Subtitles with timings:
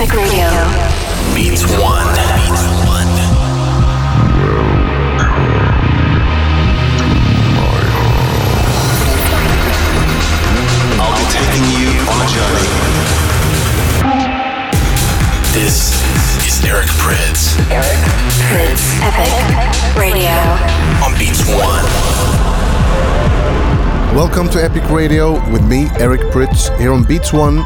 [0.00, 0.46] Epic Radio.
[1.34, 2.06] Beats One.
[2.38, 3.10] Beats One.
[11.00, 12.70] I'll be taking you on a journey.
[15.52, 15.98] This
[16.46, 17.98] is Eric Prydz Eric
[18.46, 19.02] Prydz.
[19.02, 20.30] Epic Radio.
[21.04, 21.84] on Beats One.
[24.14, 27.64] Welcome to Epic Radio with me, Eric Prydz, here on Beats One.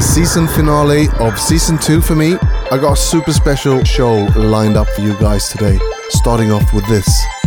[0.00, 2.38] The season finale of season two for me.
[2.72, 6.86] I got a super special show lined up for you guys today, starting off with
[6.86, 7.04] this.
[7.04, 7.39] This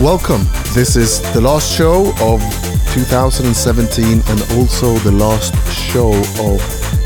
[0.00, 0.44] welcome.
[0.74, 2.40] This is the last show of
[2.92, 6.58] 2017 and also the last show of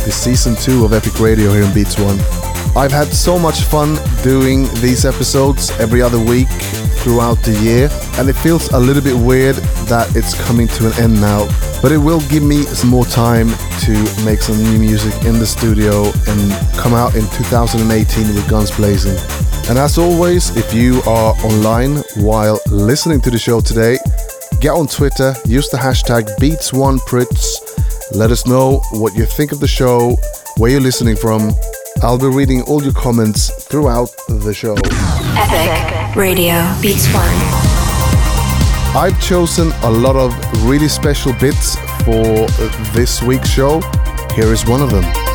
[0.05, 2.19] the season two of Epic Radio here in Beats One.
[2.77, 6.49] I've had so much fun doing these episodes every other week
[7.03, 7.89] throughout the year,
[8.19, 11.47] and it feels a little bit weird that it's coming to an end now.
[11.83, 13.49] But it will give me some more time
[13.81, 18.71] to make some new music in the studio and come out in 2018 with guns
[18.71, 19.17] blazing.
[19.71, 23.99] And as always, if you are online while listening to the show today,
[24.61, 28.11] get on Twitter, use the hashtag Beats1Prydz.
[28.11, 30.17] Let us know what you think of the show,
[30.57, 31.53] where you're listening from.
[32.03, 34.75] I'll be reading all your comments throughout the show.
[35.39, 37.23] Epic Radio Beats One.
[38.97, 40.35] I've chosen a lot of
[40.69, 42.49] really special bits for
[42.93, 43.81] this week's show.
[44.35, 45.30] Here is one of them.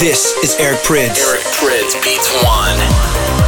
[0.00, 1.20] This is Eric Prydz.
[1.28, 3.39] Eric Prydz Beats One.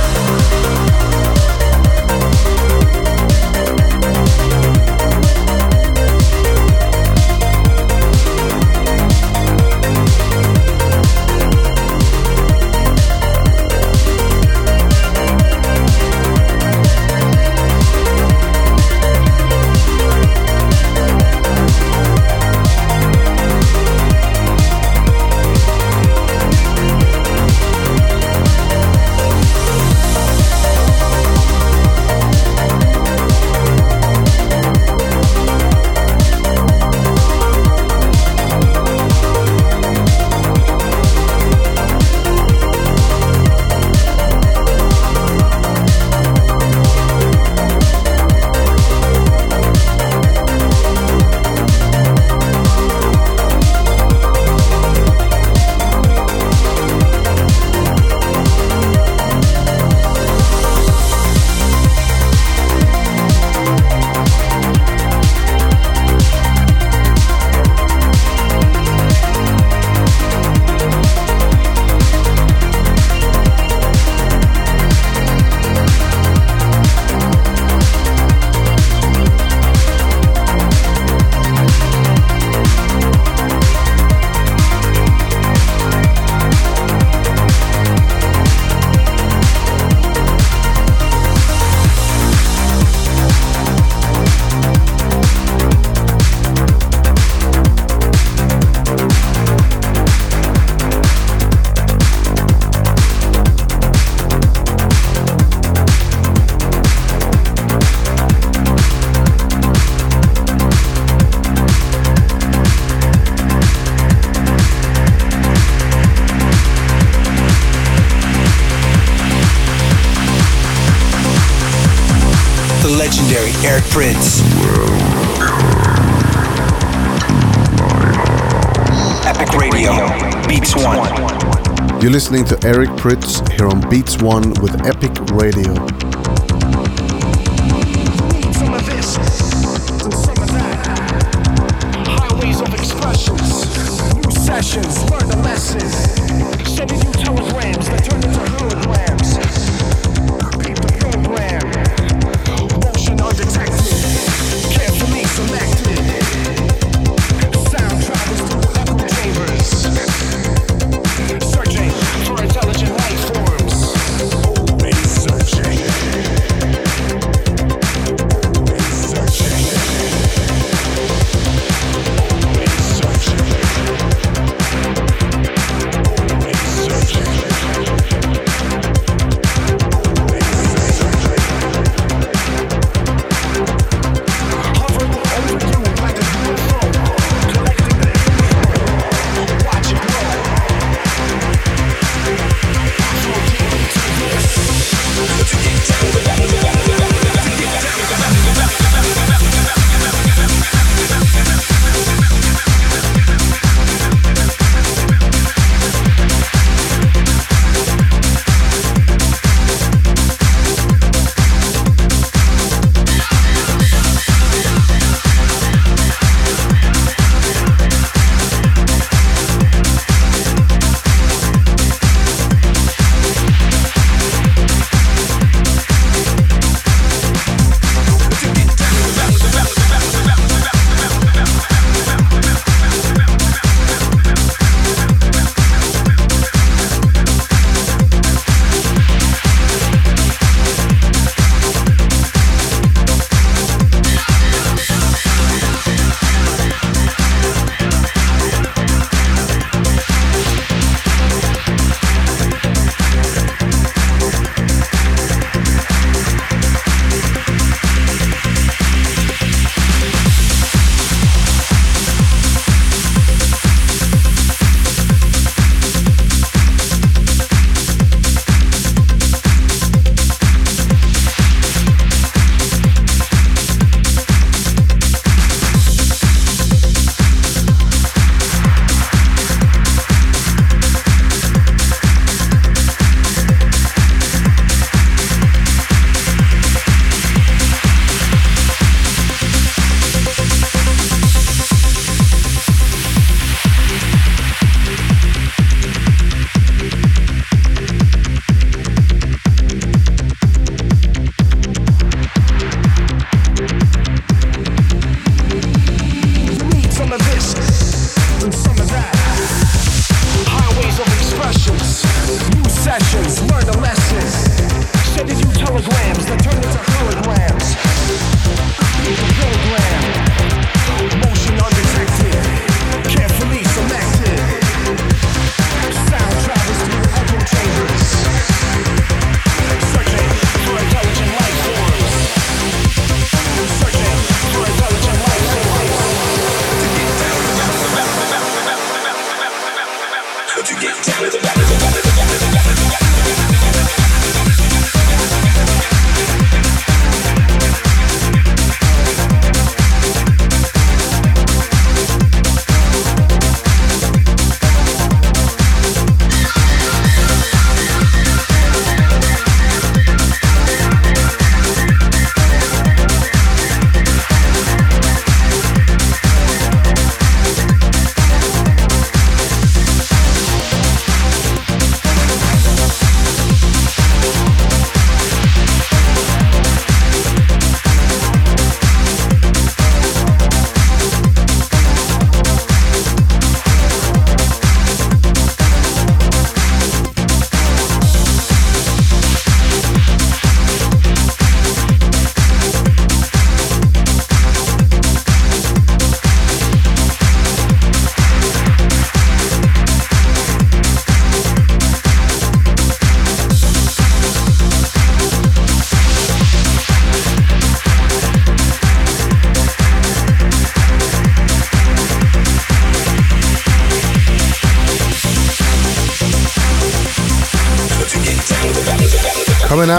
[132.02, 135.91] You're listening to Eric Prydz here on Beats One with Epic Radio.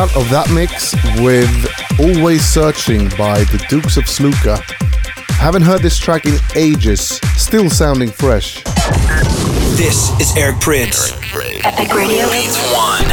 [0.04, 1.48] Out of that mix with
[1.98, 4.60] Always Searching by the Dukes of Sluka.
[5.36, 8.62] Haven't heard this track in ages, still sounding fresh.
[9.78, 11.13] This is Eric Prydz.
[11.63, 12.30] Epic Radio.
[12.30, 13.06] Beats One.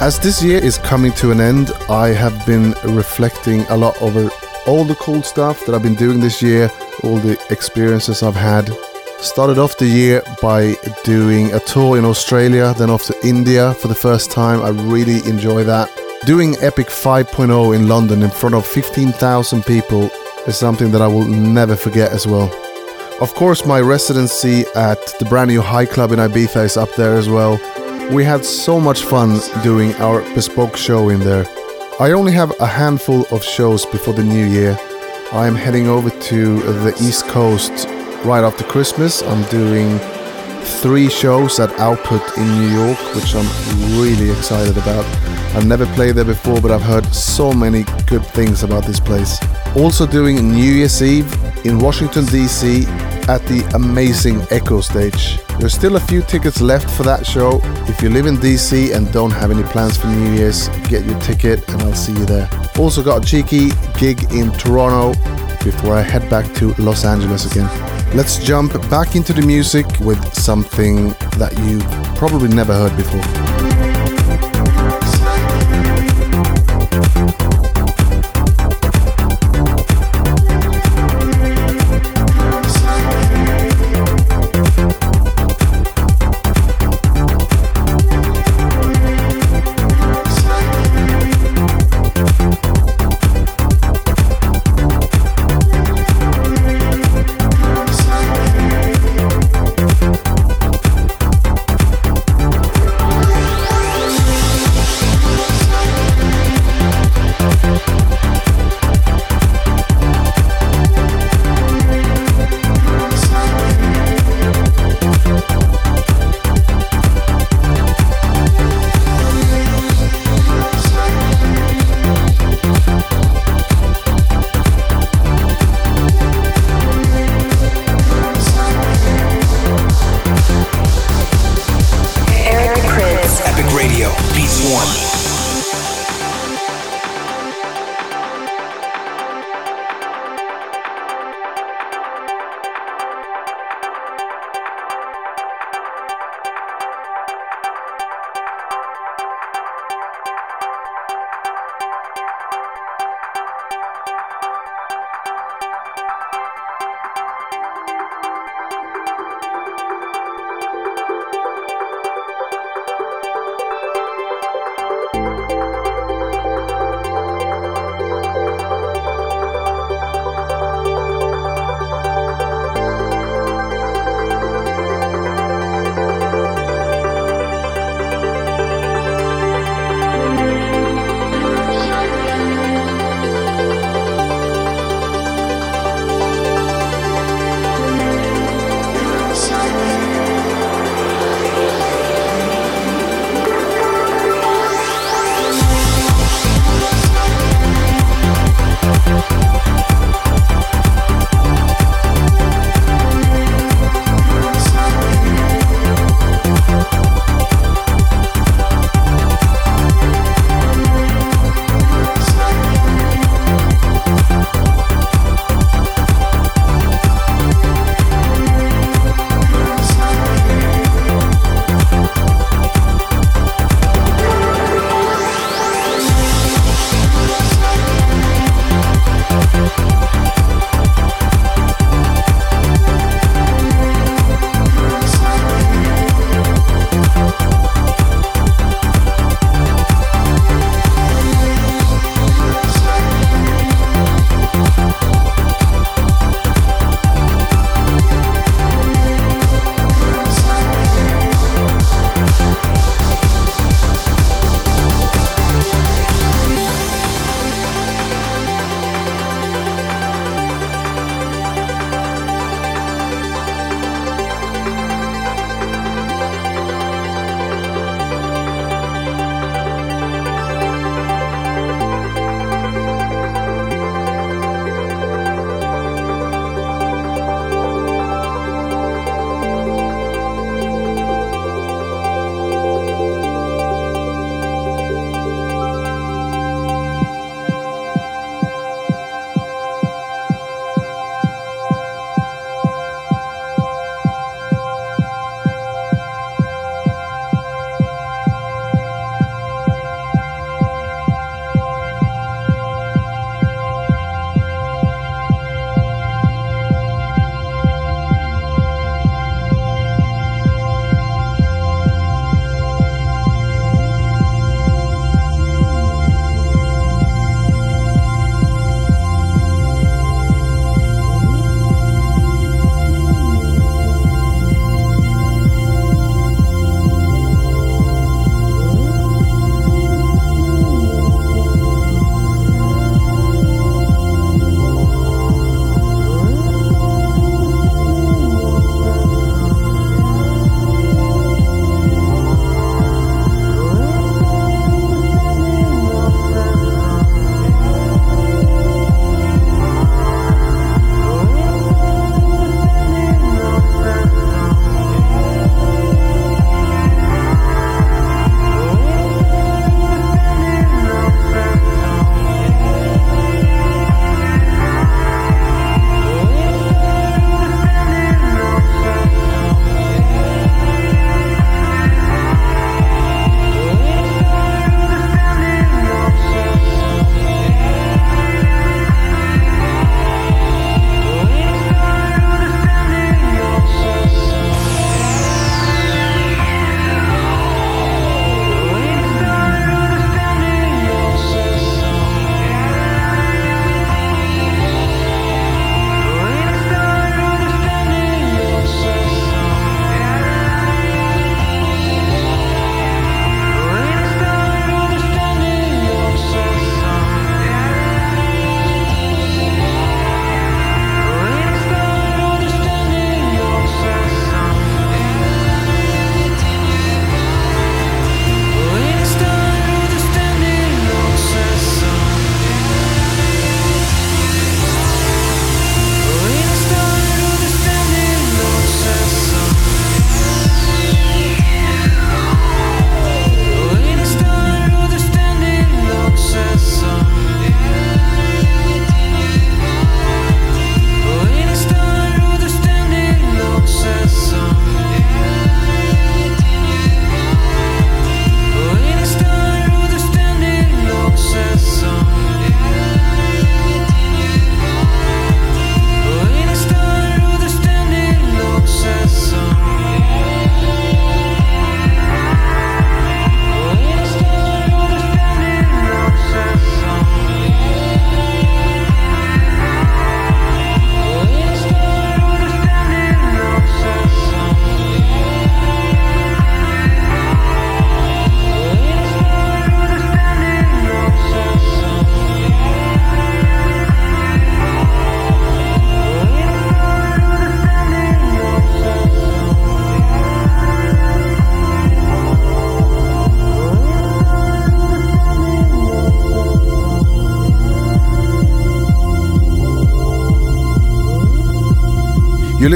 [0.00, 4.30] As this year is coming to an end, I have been reflecting a lot over
[4.68, 6.70] all the cool stuff that I've been doing this year,
[7.02, 8.70] all the experiences I've had.
[9.20, 13.88] Started off the year by doing a tour in Australia, then off to India for
[13.88, 14.62] the first time.
[14.62, 15.90] I really enjoy that.
[16.26, 20.10] Doing Epic 5.0 in London in front of 15,000 people
[20.46, 22.52] is something that I will never forget as well.
[23.20, 27.16] Of course, my residency at the brand new High Club in Ibiza is up there
[27.16, 27.58] as well.
[28.12, 31.46] We had so much fun doing our bespoke show in there.
[32.00, 34.78] I only have a handful of shows before the new year.
[35.32, 37.88] I am heading over to the East Coast
[38.24, 39.22] right after Christmas.
[39.22, 39.98] I'm doing
[40.80, 43.46] three shows at Output in New York, which I'm
[44.00, 45.04] really excited about.
[45.54, 49.38] I've never played there before, but I've heard so many good things about this place.
[49.76, 51.30] Also doing New Year's Eve
[51.64, 52.86] in Washington DC
[53.28, 55.40] at the amazing Echostage.
[55.58, 57.60] There's still a few tickets left for that show.
[57.88, 61.18] If you live in DC and don't have any plans for New Year's, get your
[61.20, 62.48] ticket and I'll see you there.
[62.78, 65.12] Also got a cheeky gig in Toronto
[65.64, 67.68] before I head back to Los Angeles again.
[68.14, 73.73] Let's jump back into the music with something that you've probably never heard before.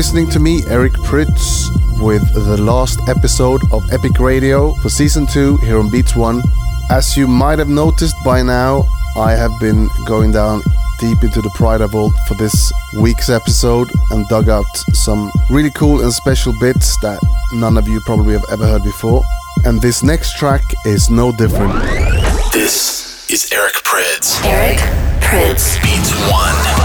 [0.09, 1.68] Listening to me, Eric Prydz,
[2.03, 6.40] with the last episode of Epic Radio for season 2 here on Beats 1.
[6.88, 10.62] As you might have noticed by now, I have been going down
[10.99, 16.01] deep into the Pryda Vault for this week's episode and dug out some really cool
[16.01, 17.21] and special bits that
[17.53, 19.23] none of you probably have ever heard before.
[19.66, 21.75] And this next track is no different.
[22.55, 24.42] This is Eric Prydz.
[24.47, 24.79] Eric
[25.21, 25.83] Prydz.
[25.83, 26.78] Beats One.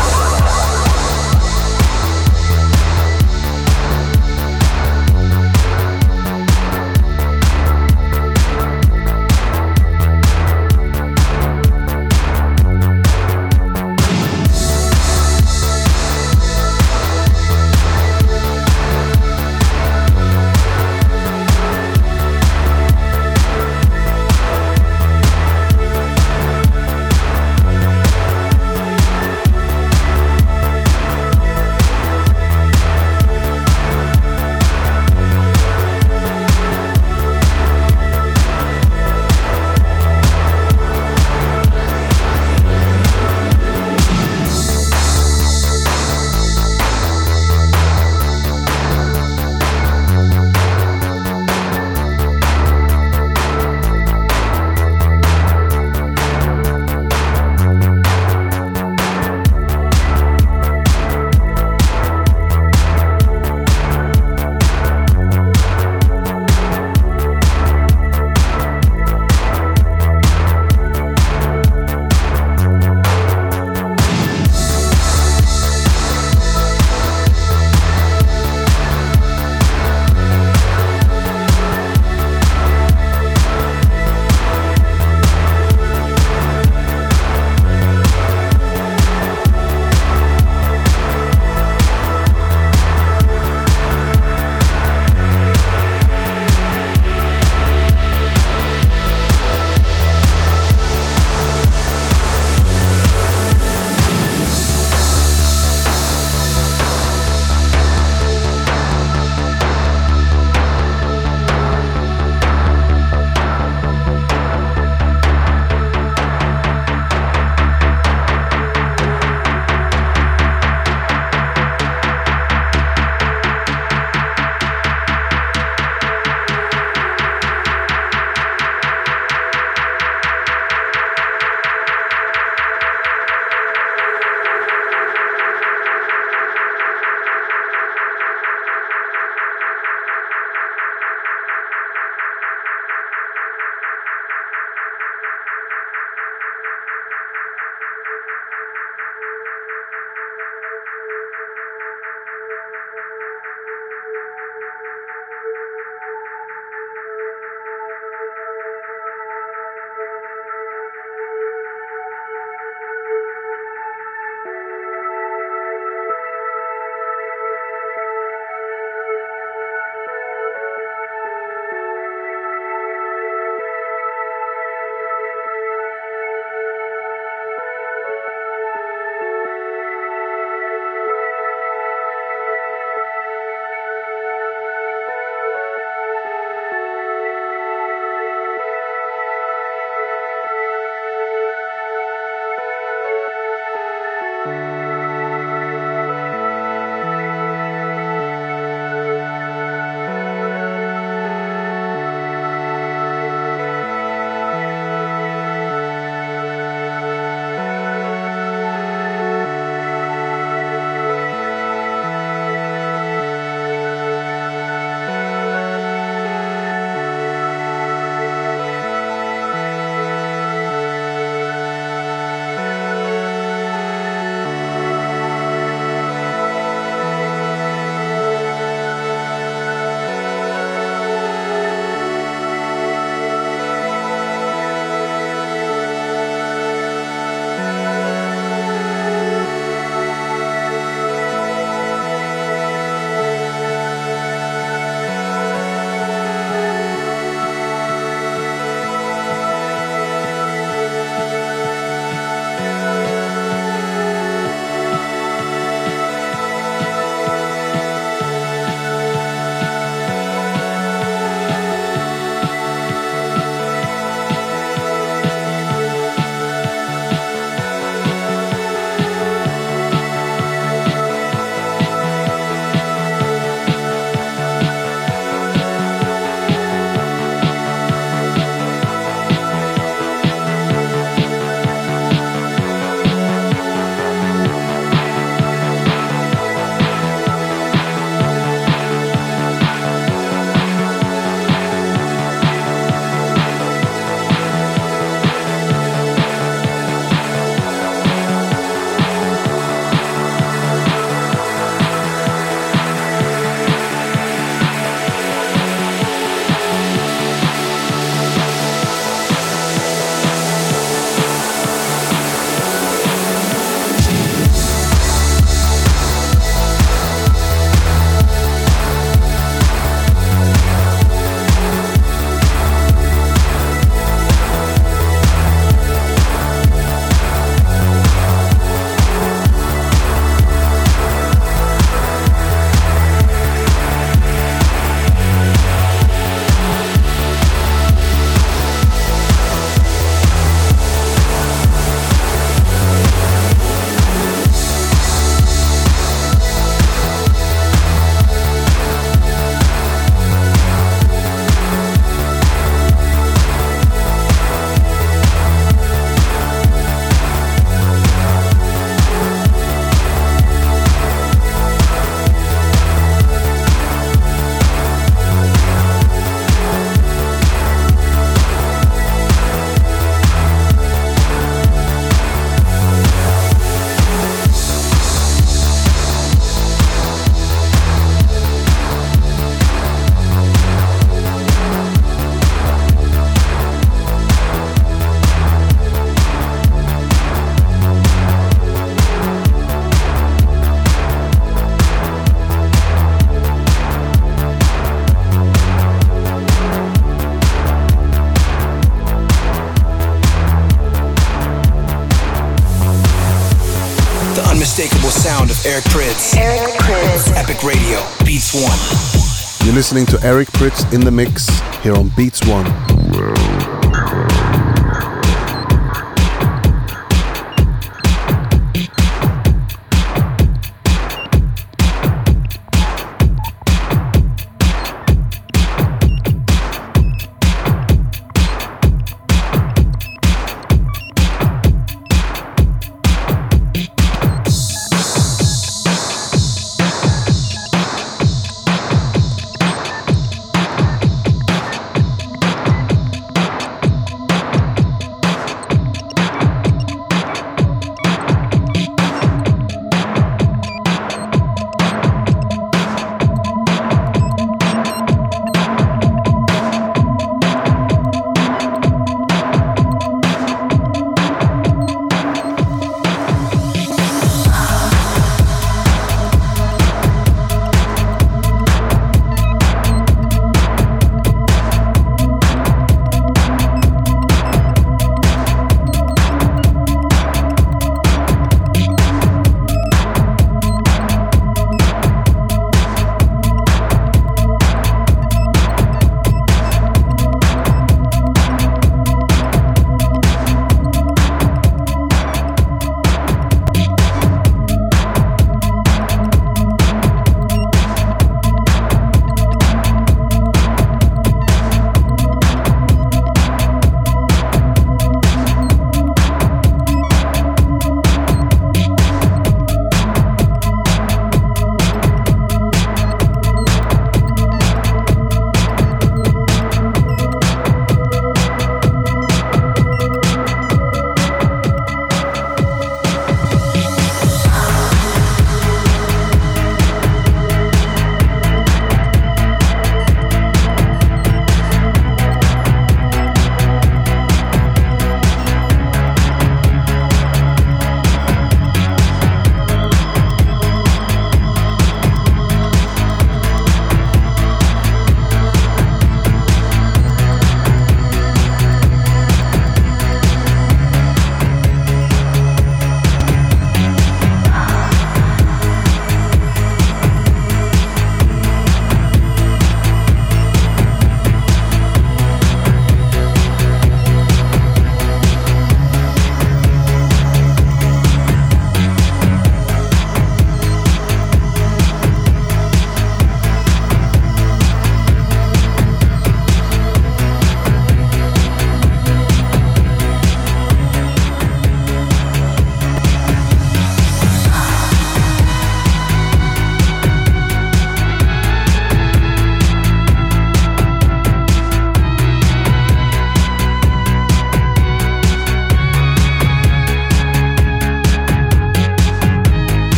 [410.93, 411.49] In the mix
[411.81, 413.52] here on Beats One.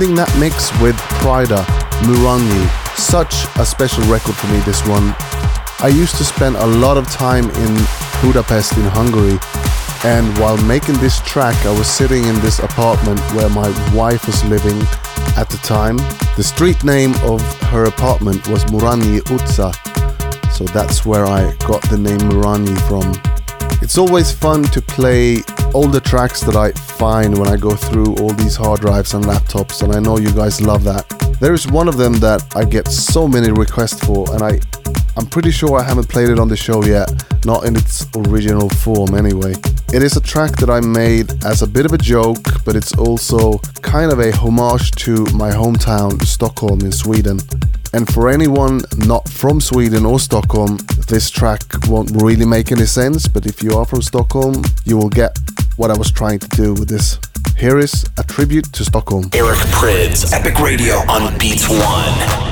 [0.00, 1.60] Ending that mix with Pryda,
[2.08, 2.64] Muranyi.
[2.96, 5.12] Such a special record for me, this one.
[5.84, 7.72] I used to spend a lot of time in
[8.24, 9.36] Budapest in Hungary
[10.08, 14.42] and while making this track I was sitting in this apartment where my wife was
[14.44, 14.80] living
[15.36, 15.98] at the time.
[16.34, 19.68] The street name of her apartment was Muranyi Utca,
[20.50, 23.12] so that's where I got the name Muranyi from.
[23.82, 25.42] It's always fun to play
[25.74, 29.24] all the tracks that I find when I go through all these hard drives and
[29.24, 31.08] laptops, and I know you guys love that.
[31.40, 34.60] There is one of them that I get so many requests for, and I
[35.16, 37.08] I'm pretty sure I haven't played it on the show yet,
[37.46, 39.54] not in its original form anyway.
[39.94, 42.94] It is a track that I made as a bit of a joke, but it's
[42.94, 47.38] also kind of a homage to my hometown, Stockholm in Sweden.
[47.94, 50.76] And for anyone not from Sweden or Stockholm,
[51.08, 55.08] this track won't really make any sense, but if you are from Stockholm, you will
[55.08, 55.34] get
[55.76, 57.18] what I was trying to do with this.
[57.56, 59.30] Here is a tribute to Stockholm.
[59.34, 62.49] Eric Prydz, Epic Radio on Beats One.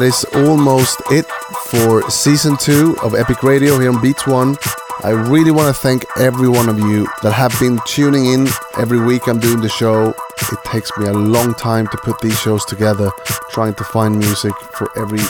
[0.00, 1.26] That is almost it
[1.66, 4.56] for season two of Epic Radio here on Beats One.
[5.02, 8.48] I really want to thank every one of you that have been tuning in
[8.78, 10.14] every week I'm doing the show.
[10.52, 13.10] It takes me a long time to put these shows together,
[13.50, 15.20] trying to find music for every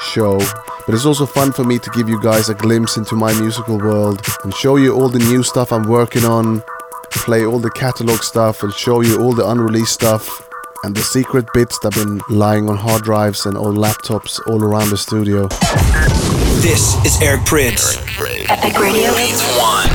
[0.00, 0.38] show.
[0.86, 3.78] But it's also fun for me to give you guys a glimpse into my musical
[3.78, 6.64] world and show you all the new stuff I'm working on,
[7.10, 10.46] play all the catalog stuff, and show you all the unreleased stuff
[10.84, 14.62] and the secret bits that have been lying on hard drives and old laptops all
[14.62, 15.48] around the studio.
[16.62, 17.96] This is Eric Prydz.
[18.48, 19.14] Epic Radio.
[19.14, 19.90] Beats One.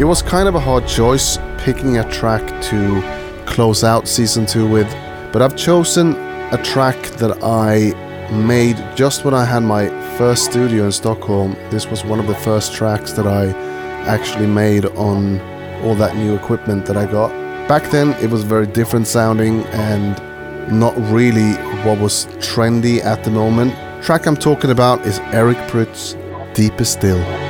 [0.00, 3.02] It was kind of a hard choice picking a track to
[3.46, 4.90] close out season two with,
[5.32, 6.14] but I've chosen
[6.52, 7.92] a track that I
[8.32, 11.54] made just when I had my first studio in Stockholm.
[11.70, 13.48] This was one of the first tracks that I
[14.06, 15.40] actually made on
[15.82, 17.30] all that new equipment that I got.
[17.70, 20.18] Back then, it was very different sounding and
[20.76, 21.52] not really
[21.84, 23.72] what was trendy at the moment.
[24.02, 26.16] Track I'm talking about is Eric Prydz,
[26.52, 27.49] Deeper Still.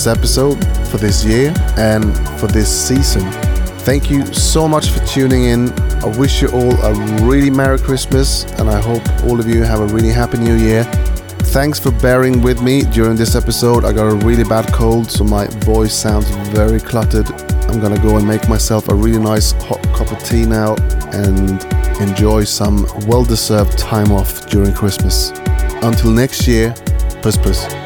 [0.00, 0.56] This episode,
[0.88, 3.20] for this year, and for this season.
[3.84, 5.70] Thank you so much for tuning in.
[6.02, 9.80] I wish you all a really Merry Christmas, and I hope all of you have
[9.80, 10.84] a really Happy New Year.
[11.52, 13.84] Thanks for bearing with me during this episode.
[13.84, 17.30] I got a really bad cold, so my voice sounds very cluttered.
[17.68, 20.76] I'm gonna go and make myself a really nice hot cup of tea now
[21.12, 21.62] and
[22.00, 25.30] enjoy some well deserved time off during Christmas.
[25.82, 26.74] Until next year,
[27.20, 27.79] puss puss.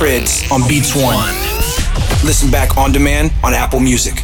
[0.00, 1.28] Prydz on Beats One.
[2.24, 4.19] Listen back on demand on Apple Music.